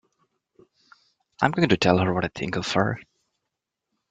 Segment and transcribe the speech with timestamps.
[1.43, 2.99] I'm going to tell her what I think of her!